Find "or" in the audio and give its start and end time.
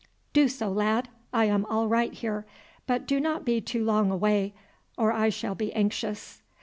4.97-5.11